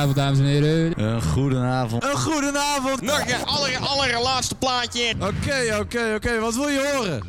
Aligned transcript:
Goedenavond, 0.00 0.16
dames 0.16 0.38
en 0.38 0.44
heren. 0.44 1.02
Een 1.02 1.22
goedenavond. 1.22 2.04
Een 2.04 2.16
goedenavond. 2.16 3.00
Nog 3.00 3.20
een 3.20 3.44
aller, 3.44 3.78
allerlaatste 3.78 4.54
plaatje. 4.54 5.14
Oké, 5.18 5.76
oké, 5.80 6.12
oké. 6.14 6.38
Wat 6.38 6.54
wil 6.54 6.68
je 6.68 6.90
horen? 6.94 7.22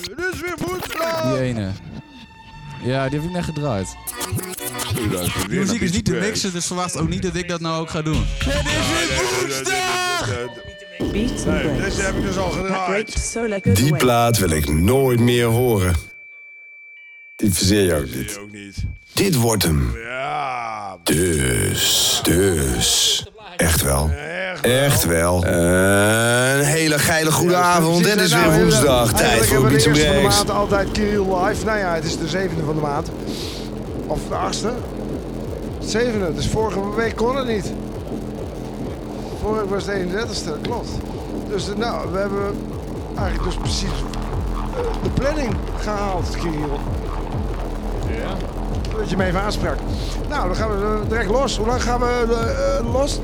Het 0.00 0.34
is 0.34 0.40
weer 0.40 0.54
woensdag. 0.66 1.22
Die 1.22 1.40
ene. 1.40 1.70
Ja, 2.84 3.08
die 3.08 3.18
heb 3.18 3.28
ik 3.28 3.34
net 3.34 3.44
gedraaid. 3.44 3.96
De 4.94 5.46
muziek 5.48 5.80
is 5.80 5.92
niet 5.92 6.04
te 6.04 6.12
mixen, 6.12 6.52
dus 6.52 6.66
verwacht 6.66 6.96
ook 6.96 7.08
niet 7.08 7.22
dat 7.22 7.34
ik 7.34 7.48
dat 7.48 7.60
nou 7.60 7.80
ook 7.80 7.90
ga 7.90 8.02
doen. 8.02 8.24
Het 8.38 8.66
is 8.66 8.88
weer 8.88 9.24
woensdag! 9.40 10.28
Nee, 10.98 11.80
deze 11.80 12.00
heb 12.00 12.16
ik 12.16 12.22
dus 12.22 12.36
al 12.36 12.50
gedraaid. 12.50 13.76
Die 13.76 13.96
plaat 13.96 14.38
wil 14.38 14.50
ik 14.50 14.72
nooit 14.72 15.20
meer 15.20 15.46
horen. 15.46 16.05
Die 17.36 17.52
verzeer 17.54 17.82
je 17.82 17.94
ook 17.94 18.14
niet. 18.14 18.38
ook 18.42 18.52
niet. 18.52 18.76
Dit 19.12 19.34
wordt 19.36 19.62
hem. 19.62 19.96
Ja, 20.08 20.96
Dus, 21.02 22.20
dus. 22.22 23.24
Echt 23.56 23.82
wel. 23.82 24.10
echt. 24.62 25.04
Wel. 25.06 25.44
Een 25.46 26.64
hele 26.64 26.98
geile 26.98 27.32
goede 27.32 27.56
avond. 27.56 28.08
Het 28.08 28.20
is 28.20 28.32
weer 28.32 28.46
Nou, 28.46 28.60
woensdag. 28.60 29.12
eigenlijk 29.12 29.16
Tijd 29.16 29.46
voor 29.46 29.52
hebben 29.52 29.64
we 29.64 29.70
Beats 29.70 29.84
de 29.84 29.90
and 29.90 29.96
eerste 29.98 30.06
van 30.06 30.14
de 30.14 30.20
Breaks. 30.20 30.36
maand 30.36 30.50
altijd 30.50 30.90
Kirill 30.92 31.44
live. 31.44 31.64
Nou 31.64 31.78
ja, 31.78 31.94
het 31.94 32.04
is 32.04 32.18
de 32.18 32.28
zevende 32.28 32.64
van 32.64 32.74
de 32.74 32.80
maand. 32.80 33.10
Of 34.06 34.20
de 34.28 34.34
achtste. 34.34 34.72
Zevende, 35.78 36.34
dus 36.34 36.46
vorige 36.48 36.94
week 36.94 37.16
kon 37.16 37.36
het 37.36 37.46
niet. 37.46 37.72
Vorige 39.42 39.60
week 39.60 39.70
was 39.70 39.86
het 39.86 39.94
31ste, 39.96 40.60
klopt. 40.62 40.88
Dus 41.48 41.68
eh, 41.68 41.76
nou, 41.76 42.12
we 42.12 42.18
hebben 42.18 42.54
eigenlijk 43.18 43.44
dus 43.44 43.56
precies 43.62 43.88
eh, 44.76 45.02
de 45.02 45.10
planning 45.10 45.54
gehaald, 45.78 46.30
Kirill. 46.30 46.78
Ja, 48.10 48.36
Dat 48.98 49.10
je 49.10 49.16
me 49.16 49.24
even 49.24 49.40
aansprak. 49.40 49.76
Nou, 50.28 50.46
dan 50.46 50.56
gaan 50.56 50.68
we 50.78 50.84
eh, 50.84 51.08
direct 51.08 51.30
los. 51.30 51.56
Hoe 51.56 51.66
lang 51.66 51.82
gaan 51.82 52.00
we 52.00 52.06
eh, 52.06 52.78
eh, 52.78 52.92
los? 52.92 53.20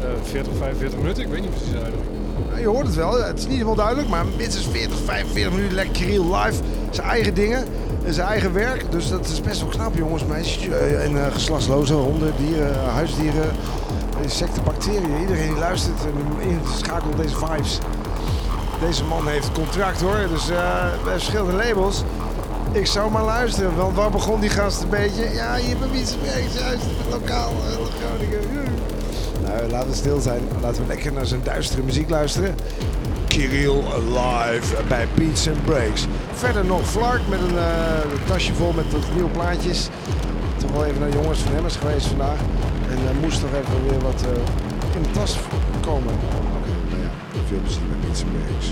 eh 0.00 0.08
40, 0.22 0.52
45 0.58 0.98
minuten, 0.98 1.22
ik 1.22 1.28
weet 1.28 1.40
niet 1.40 1.50
precies 1.50 1.74
eigenlijk. 1.74 2.02
Nou, 2.48 2.60
je 2.60 2.66
hoort 2.66 2.86
het 2.86 2.94
wel, 2.94 3.22
het 3.22 3.38
is 3.38 3.44
niet 3.44 3.52
helemaal 3.52 3.74
duidelijk, 3.74 4.08
maar 4.08 4.24
minstens 4.36 4.66
40, 4.66 4.98
45 5.04 5.52
minuten 5.52 5.74
lekker 5.74 5.92
Kirill 5.94 6.34
live. 6.34 6.62
Zijn 6.90 7.06
eigen 7.06 7.34
dingen, 7.34 7.64
en 8.04 8.14
zijn 8.14 8.28
eigen 8.28 8.52
werk. 8.52 8.90
Dus 8.90 9.08
dat 9.08 9.28
is 9.28 9.40
best 9.40 9.60
wel 9.60 9.68
knap, 9.68 9.96
jongens, 9.96 10.24
meisjes. 10.24 10.68
En 10.96 11.32
geslachtsloze 11.32 11.94
honden, 11.94 12.32
dieren, 12.36 12.90
huisdieren, 12.90 13.50
insecten, 14.22 14.62
bacteriën. 14.64 15.20
Iedereen 15.20 15.48
die 15.48 15.58
luistert 15.58 16.00
en 16.04 16.48
inschakelt 16.48 17.16
deze 17.16 17.36
vibes. 17.36 17.78
Deze 18.80 19.04
man 19.04 19.28
heeft 19.28 19.52
contract 19.52 20.00
hoor, 20.00 20.26
dus 20.32 20.46
bij 21.04 21.12
verschillende 21.12 21.52
labels. 21.52 22.04
Ik 22.72 22.86
zou 22.86 23.10
maar 23.10 23.24
luisteren, 23.24 23.76
want 23.76 23.96
waar 23.96 24.10
begon 24.10 24.40
die 24.40 24.50
gast 24.50 24.82
een 24.82 24.88
beetje? 24.88 25.30
Ja, 25.34 25.54
hier 25.56 25.76
bij 25.76 25.88
Wietse 25.88 26.16
juist, 26.58 26.84
lokaal, 27.10 27.50
eh, 27.50 27.72
Groningen. 28.00 28.72
Nou, 29.42 29.70
laten 29.70 29.90
we 29.90 29.96
stil 29.96 30.20
zijn. 30.20 30.42
Laten 30.60 30.82
we 30.82 30.88
lekker 30.88 31.12
naar 31.12 31.26
zijn 31.26 31.40
duistere 31.42 31.82
muziek 31.82 32.10
luisteren. 32.10 32.54
Kirill 33.26 33.82
live 34.08 34.82
bij 34.88 35.06
Beats 35.14 35.48
and 35.48 35.64
Breaks. 35.64 36.06
Verder 36.32 36.64
nog 36.64 36.86
Flark 36.86 37.20
met 37.28 37.40
een 37.40 37.58
eh, 37.58 38.26
tasje 38.26 38.54
vol 38.54 38.72
met 38.72 38.84
nieuwe 39.14 39.30
plaatjes. 39.30 39.88
Toch 40.56 40.70
wel 40.70 40.84
even 40.84 41.00
naar 41.00 41.12
jongens 41.12 41.38
van 41.38 41.52
Hemmers 41.52 41.76
geweest 41.76 42.06
vandaag. 42.06 42.38
En 42.90 43.08
er 43.08 43.14
moest 43.20 43.42
nog 43.42 43.50
even 43.50 43.88
weer 43.88 44.00
wat 44.00 44.22
eh, 44.22 44.96
in 44.96 45.02
de 45.02 45.10
tas 45.10 45.38
komen. 45.80 46.12
Oké, 46.12 46.72
nou 46.90 47.02
ja, 47.02 47.10
veel 47.48 47.60
plezier 47.60 47.82
met 47.88 48.00
Beats 48.00 48.22
and 48.22 48.32
Breaks. 48.32 48.66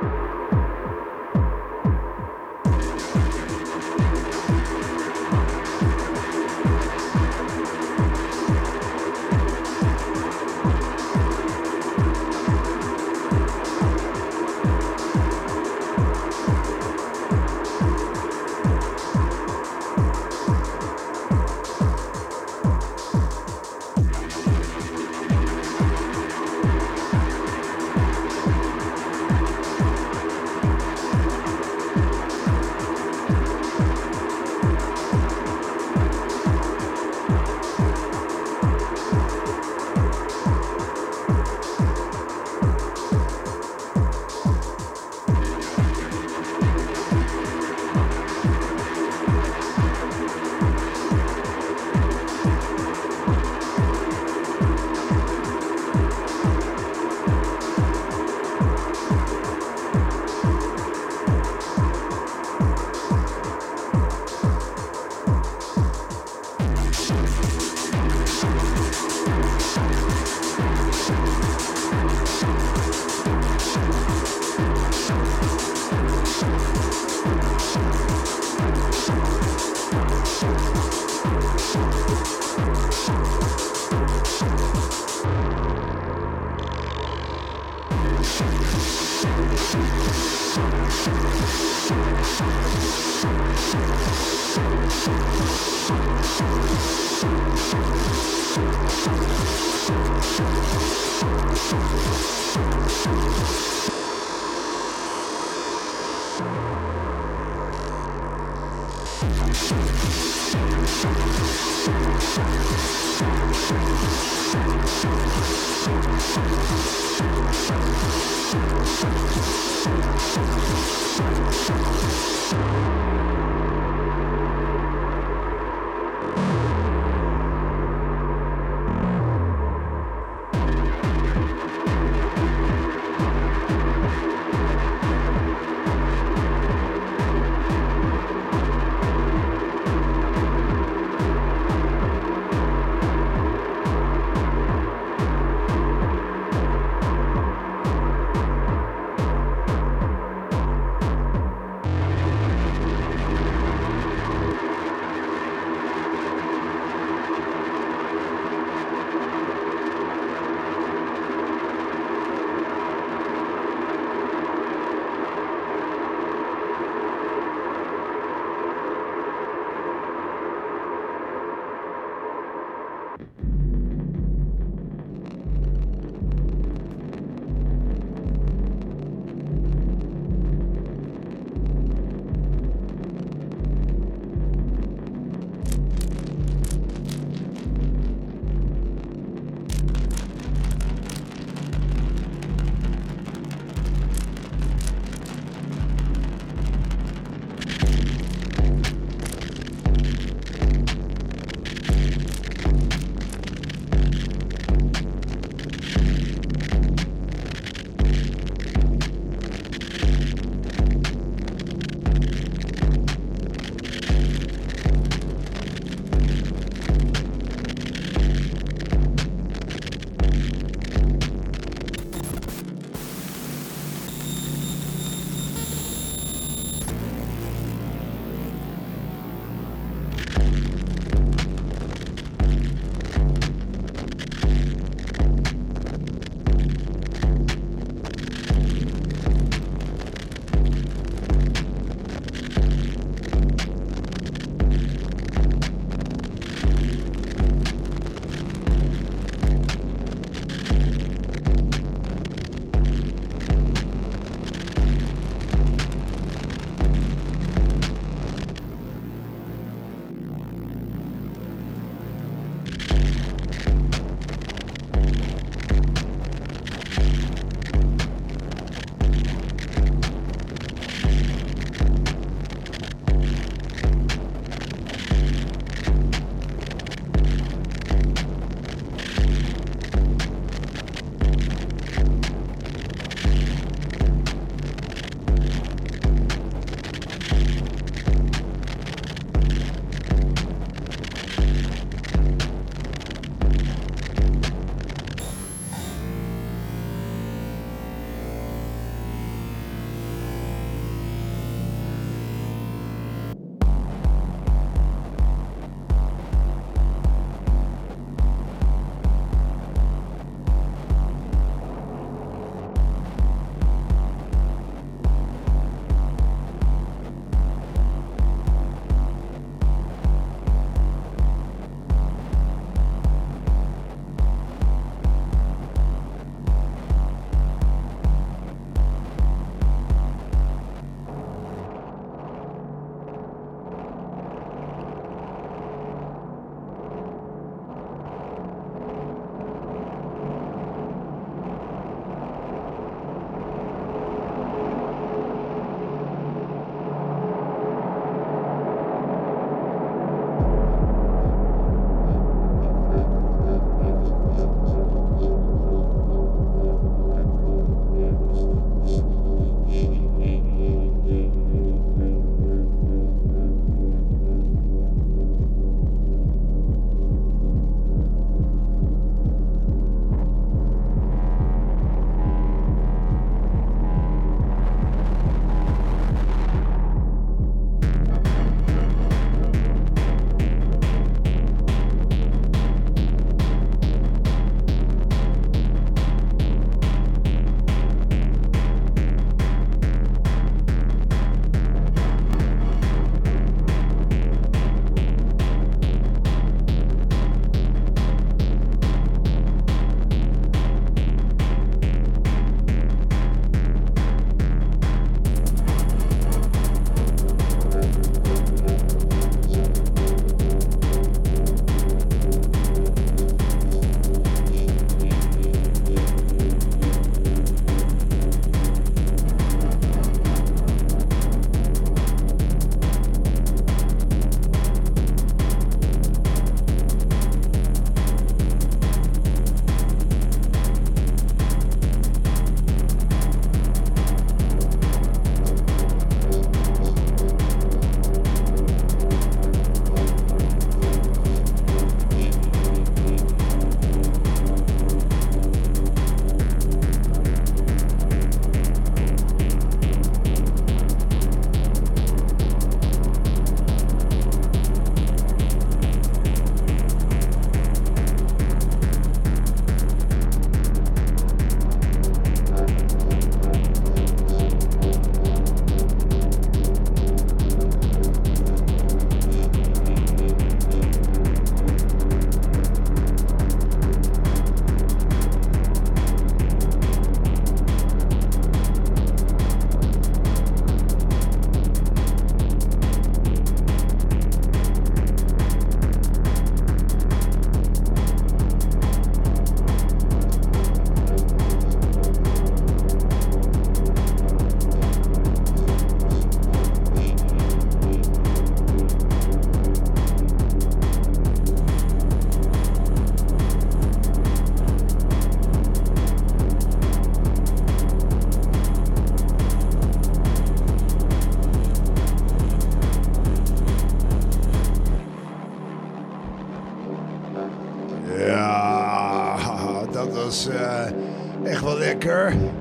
you 0.00 0.27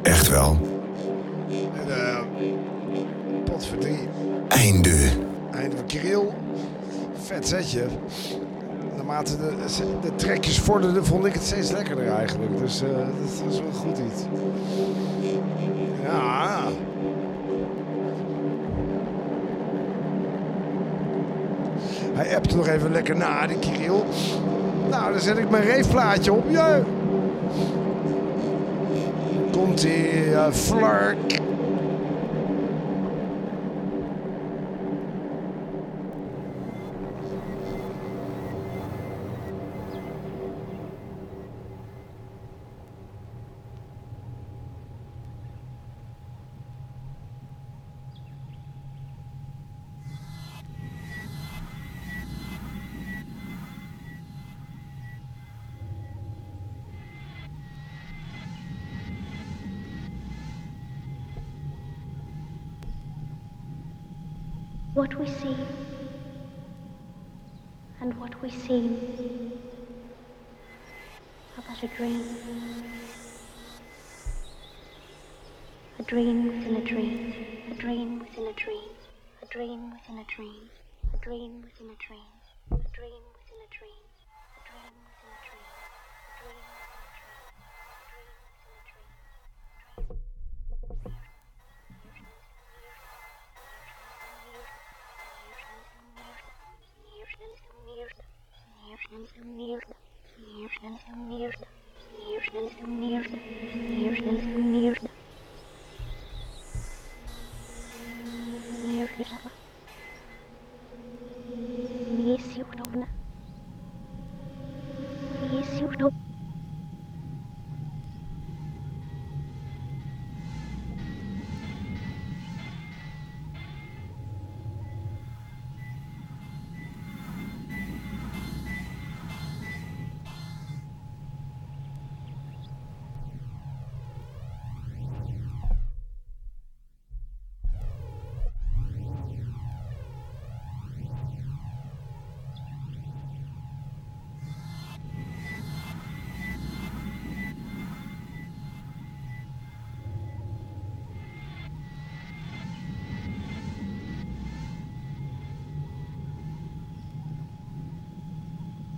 Echt 0.01 0.30
wel. 0.30 0.58
En, 1.49 1.88
uh, 1.88 2.18
potverdrie. 3.43 3.99
Einde. 4.47 4.95
Einde 5.51 5.76
van 5.76 5.86
Kirill. 5.86 6.28
Vet 7.22 7.47
setje. 7.47 7.86
Naarmate 8.95 9.38
de, 9.38 9.53
de 10.01 10.16
trekjes 10.16 10.60
vorderden, 10.60 11.05
vond 11.05 11.26
ik 11.26 11.34
het 11.34 11.43
steeds 11.43 11.72
lekkerder 11.72 12.08
eigenlijk. 12.08 12.58
Dus 12.58 12.84
uh, 12.84 12.89
dat 12.89 13.45
was 13.45 13.60
wel 13.60 13.72
goed 13.72 13.97
iets. 13.97 14.22
Ja. 16.03 16.60
Hij 22.14 22.36
appte 22.36 22.55
nog 22.55 22.68
even 22.68 22.91
lekker 22.91 23.16
na, 23.16 23.47
die 23.47 23.60
Kirill. 23.60 24.03
Nou, 24.89 25.12
dan 25.12 25.22
zet 25.22 25.38
ik 25.38 25.49
mijn 25.49 25.64
reefplaatje 25.64 26.34
op. 26.34 26.45
Ja. 26.49 26.80
penalty, 29.78 30.34
a 30.34 30.52
flirt. 30.52 31.47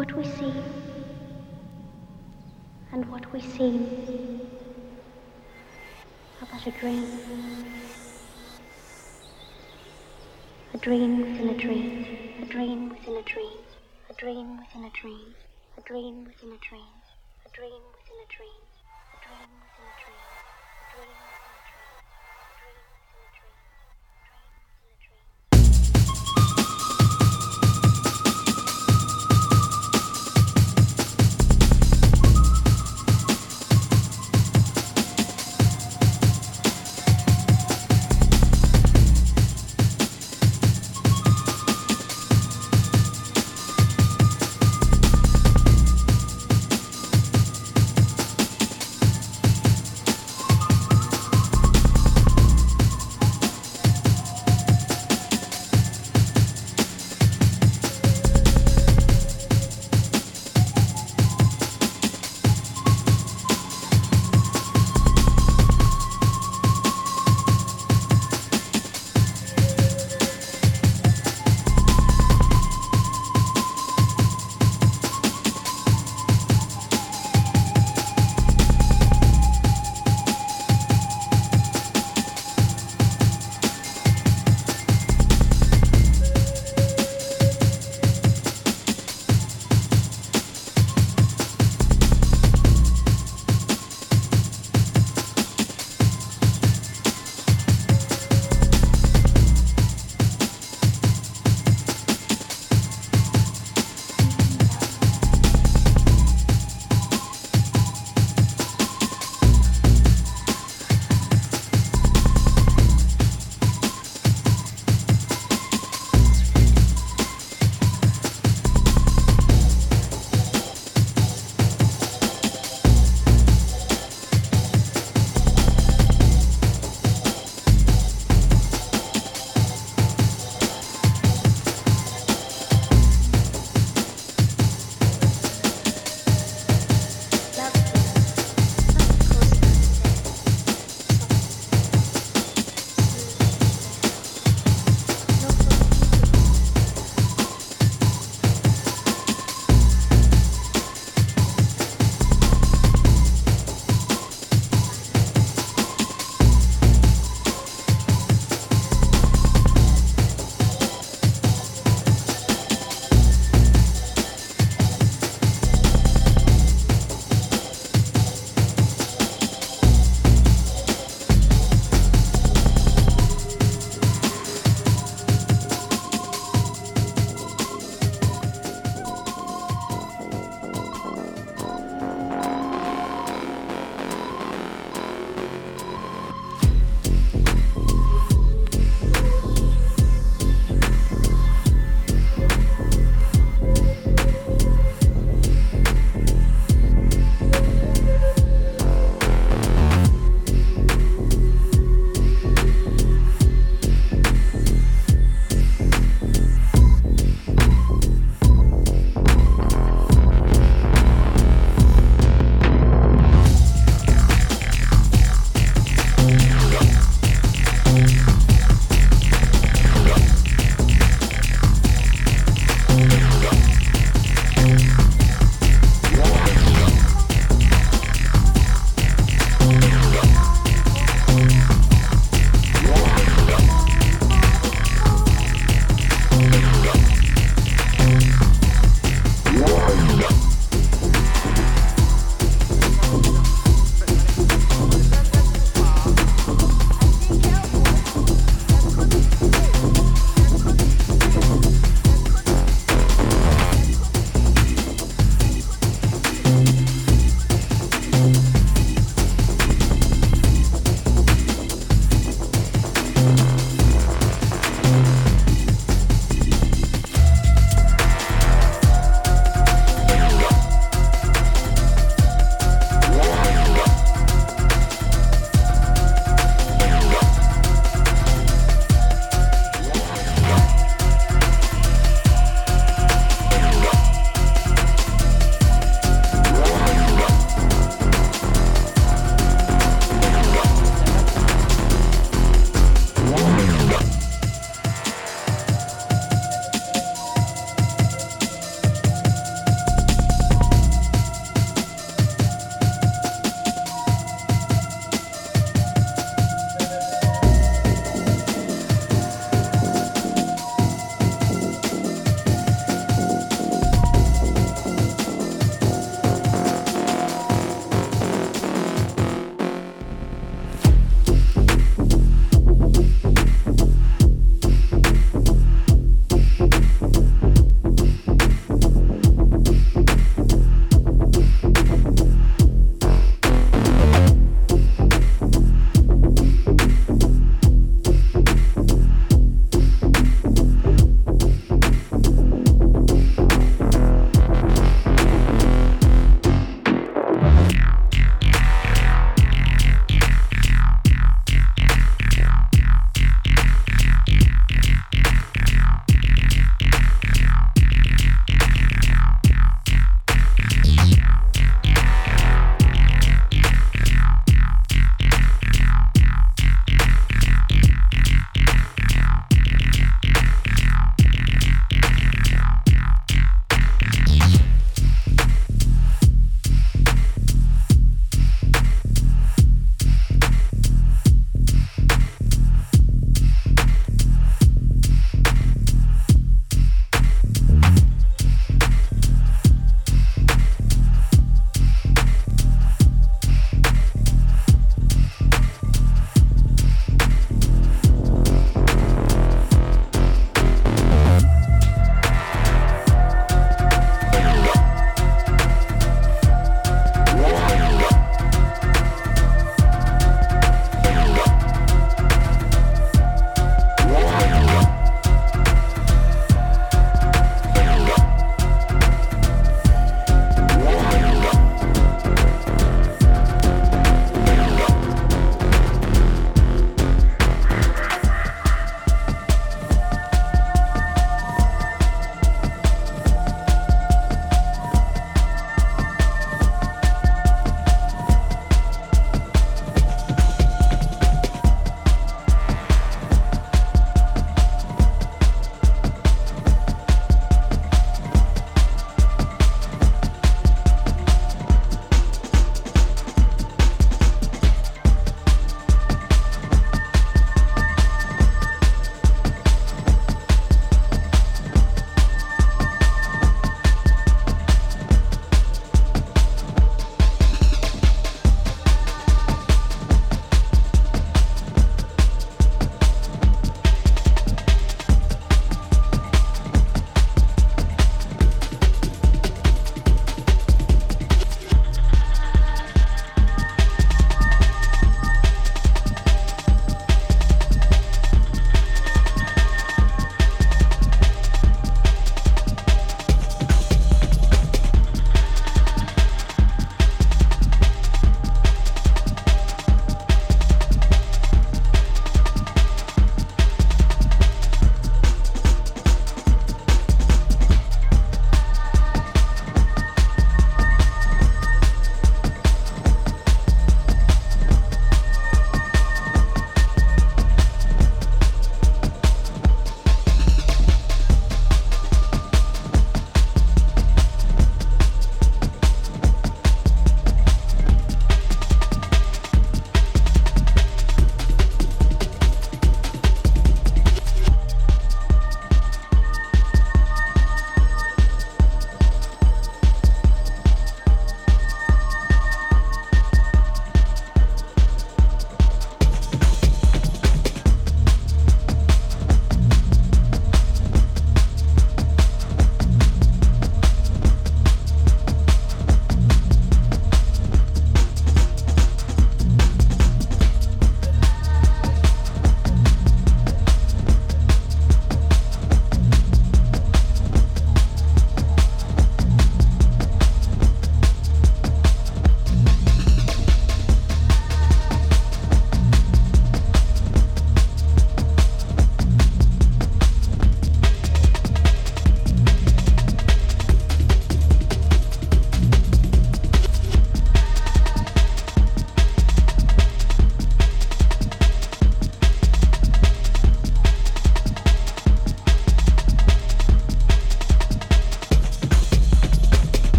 What 0.00 0.16
we 0.16 0.24
see 0.24 0.54
and 2.90 3.04
what 3.10 3.30
we 3.34 3.38
seem 3.38 3.84
are 6.40 6.48
but 6.50 6.66
a 6.66 6.70
dream. 6.70 7.04
A 10.72 10.78
dream 10.78 11.20
within 11.20 11.50
a 11.50 11.54
dream, 11.54 12.06
a 12.40 12.46
dream 12.46 12.88
within 12.88 13.16
a 13.16 13.22
dream, 13.24 13.58
a 14.08 14.14
dream 14.14 14.58
within 14.58 14.84
a 14.84 14.90
dream, 15.02 15.34
a 15.76 15.82
dream 15.82 16.24
within 16.24 16.52
a 16.52 16.60
dream, 16.66 16.94
a 17.44 17.50
dream 17.50 17.82
within 17.92 18.18
a 18.24 18.28
dream, 18.34 18.69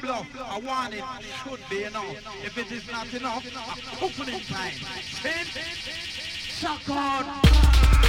bluff. 0.00 0.26
I 0.38 0.58
want 0.60 0.94
it 0.94 1.04
should 1.42 1.60
be 1.68 1.84
enough. 1.84 2.16
If 2.44 2.58
it 2.58 2.72
is 2.72 2.90
not 2.90 3.12
enough, 3.12 3.44
a 3.46 4.04
opening 4.04 4.40
time. 4.40 4.72
Sin, 5.02 5.46
suck 6.48 6.88
on. 6.90 7.99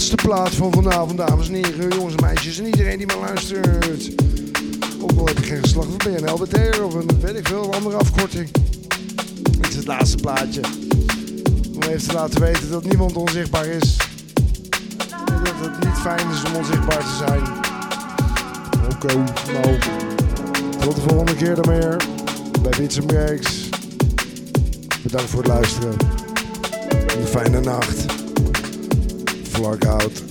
Laatste 0.00 0.28
plaat 0.28 0.54
van 0.54 0.72
vanavond, 0.72 1.18
dames 1.18 1.48
en 1.48 1.54
heren, 1.54 1.88
jongens 1.88 2.14
en 2.14 2.22
meisjes 2.22 2.58
en 2.58 2.66
iedereen 2.66 2.98
die 2.98 3.06
maar 3.06 3.18
luistert. 3.18 4.22
Ook 5.02 5.18
al 5.18 5.26
heb 5.26 5.38
ik 5.38 5.46
geen 5.46 5.62
geslacht, 5.62 6.04
ben 6.04 6.12
je 6.12 6.18
een 6.18 6.30
LBT'er 6.30 6.84
of 6.84 6.94
een, 6.94 7.20
weet 7.20 7.36
ik 7.36 7.46
veel, 7.46 7.72
andere 7.74 7.96
afkorting. 7.96 8.50
Dit 9.50 9.68
is 9.68 9.76
het 9.76 9.86
laatste 9.86 10.16
plaatje. 10.16 10.60
Om 11.74 11.82
even 11.82 12.08
te 12.08 12.14
laten 12.14 12.40
weten 12.40 12.70
dat 12.70 12.84
niemand 12.84 13.16
onzichtbaar 13.16 13.66
is. 13.66 13.96
En 15.10 15.44
dat 15.44 15.54
het 15.60 15.84
niet 15.84 15.98
fijn 15.98 16.30
is 16.30 16.42
om 16.44 16.54
onzichtbaar 16.56 16.98
te 16.98 17.16
zijn. 17.26 17.42
Oké, 18.92 19.14
nou, 19.52 19.78
tot 20.80 20.94
de 20.94 21.00
volgende 21.00 21.34
keer 21.34 21.54
dan 21.54 21.68
meer 21.68 21.96
bij 22.62 22.72
Bits 22.78 22.98
Breaks. 22.98 23.68
Bedankt 25.02 25.30
voor 25.30 25.42
het 25.42 25.48
luisteren. 25.48 25.96
Een 27.18 27.26
fijne 27.26 27.60
nacht. 27.60 28.19
Flark 29.60 29.84
out. 29.84 30.29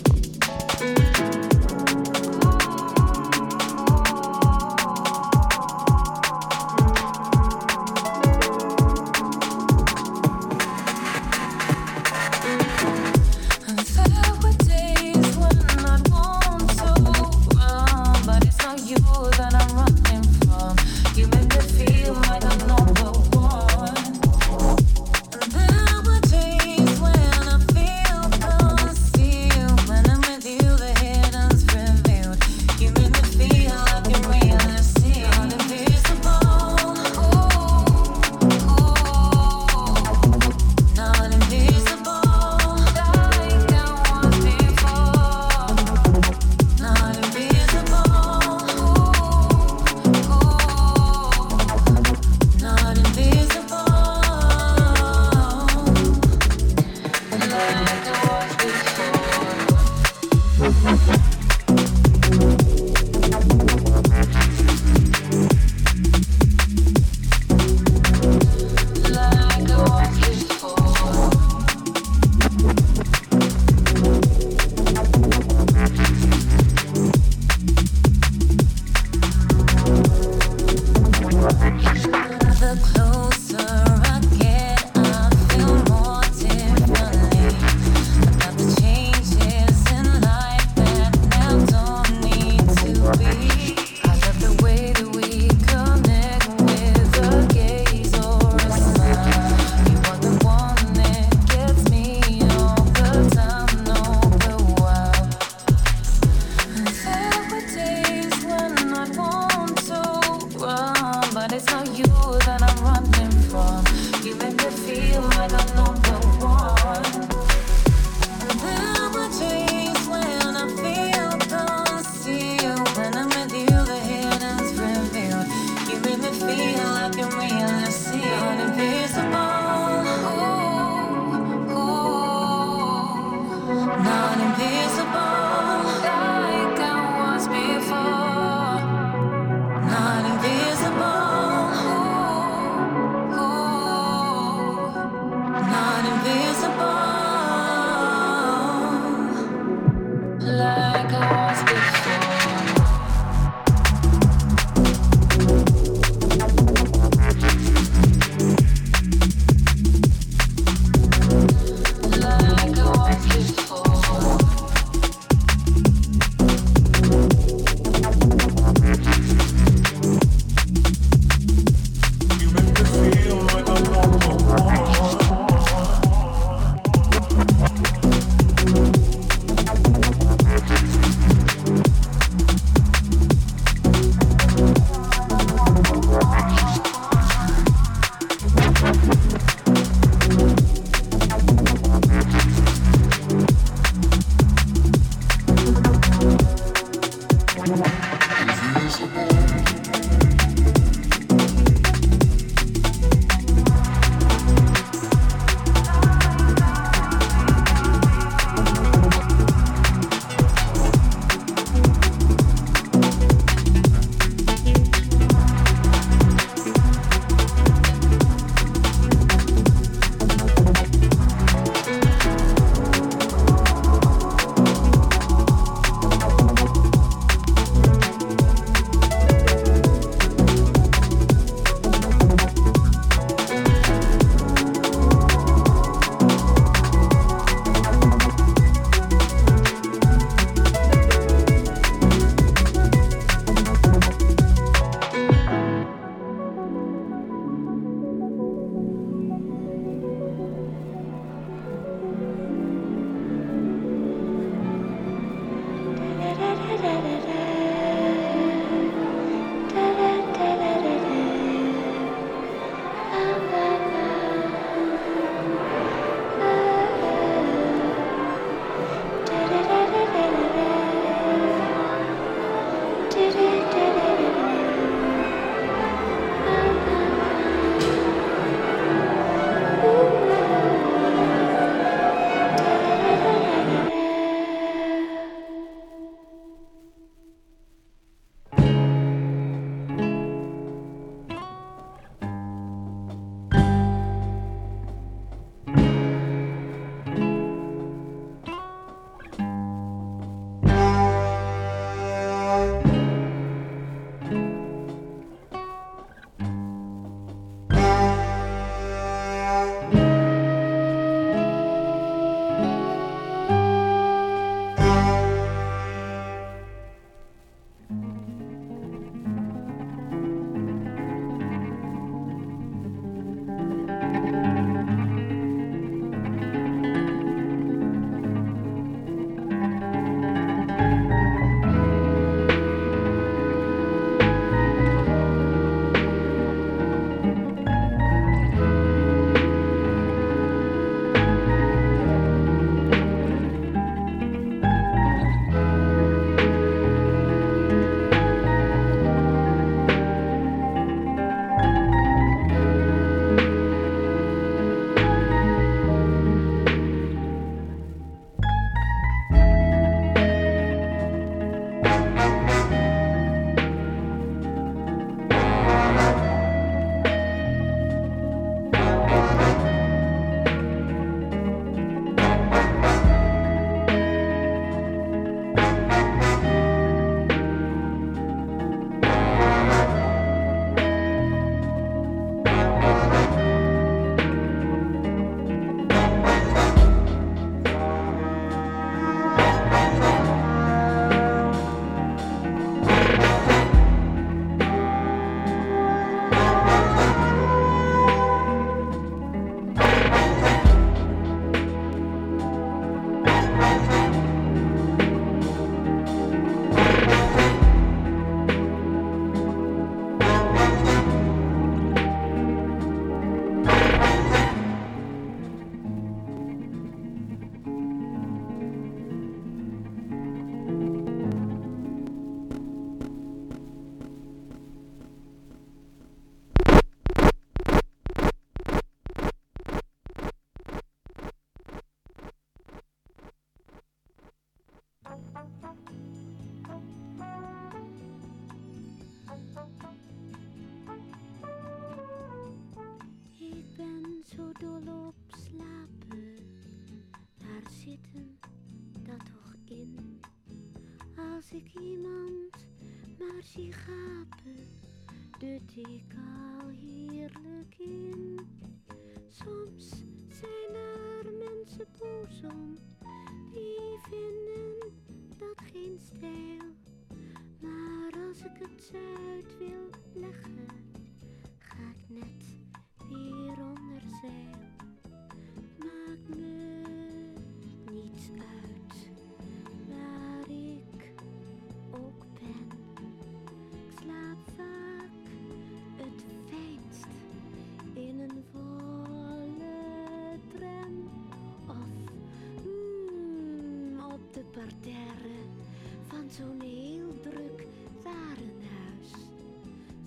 van 496.08 496.30
zo'n 496.30 496.62
heel 496.62 497.20
druk 497.20 497.68
warenhuis. 498.04 499.12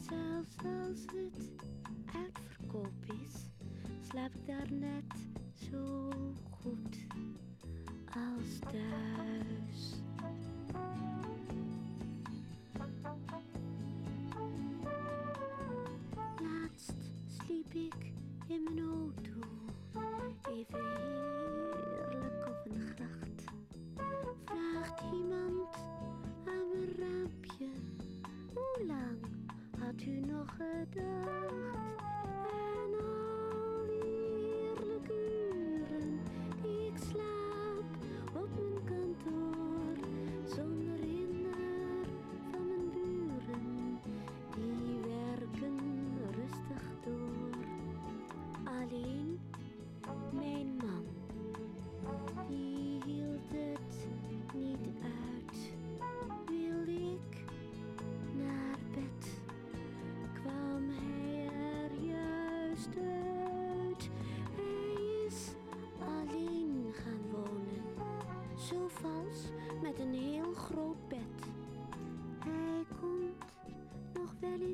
Zelfs 0.08 0.56
als 0.58 1.00
het 1.06 1.50
uitverkoop 2.14 3.04
is, 3.06 3.34
slaap 4.08 4.34
ik 4.34 4.46
daar 4.46 4.72
net 4.72 5.41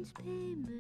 his 0.09 0.25
payment. 0.25 0.78